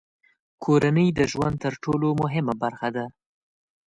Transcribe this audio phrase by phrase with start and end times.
[0.63, 3.05] کورنۍ د ژوند تر ټولو مهمه برخه ده.